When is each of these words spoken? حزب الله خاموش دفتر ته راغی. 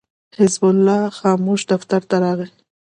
حزب 0.37 0.63
الله 0.71 1.01
خاموش 1.19 1.61
دفتر 1.71 2.01
ته 2.09 2.15
راغی. 2.23 2.49